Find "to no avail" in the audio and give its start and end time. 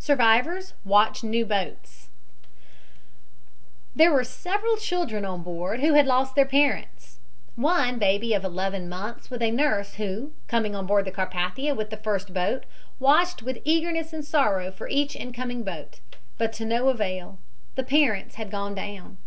16.54-17.38